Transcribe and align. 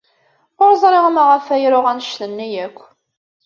Ur 0.63 0.71
ẓriɣ 0.81 1.05
maɣef 1.11 1.45
ay 1.55 1.65
ruɣ 1.73 1.85
anect-nni 1.91 2.47
akk. 2.65 2.79